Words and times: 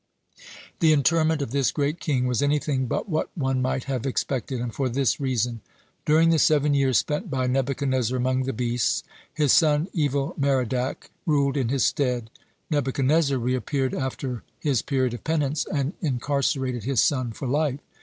(115) 0.79 0.79
The 0.79 0.93
interment 0.93 1.41
of 1.43 1.51
this 1.51 1.69
great 1.69 1.99
king 1.99 2.25
was 2.25 2.41
anything 2.41 2.87
but 2.87 3.07
what 3.07 3.29
one 3.37 3.61
might 3.61 3.83
have 3.83 4.07
expected, 4.07 4.59
and 4.59 4.73
for 4.73 4.89
this 4.89 5.19
reason: 5.19 5.61
During 6.07 6.31
the 6.31 6.39
seven 6.39 6.73
years 6.73 6.97
spent 6.97 7.29
by 7.29 7.45
Nebuchadnezzar 7.45 8.17
among 8.17 8.45
the 8.45 8.51
beast, 8.51 9.05
his 9.31 9.53
son 9.53 9.89
Evil 9.93 10.33
merodach 10.39 11.11
ruled 11.27 11.55
in 11.55 11.69
his 11.69 11.85
stead. 11.85 12.31
Nebuchadnezzar 12.71 13.37
reappeared 13.37 13.93
after 13.93 14.41
his 14.59 14.81
period 14.81 15.13
of 15.13 15.23
penance, 15.23 15.67
and 15.71 15.93
incarcerated 16.01 16.83
his 16.83 16.99
son 17.03 17.31
for 17.31 17.47
life. 17.47 17.77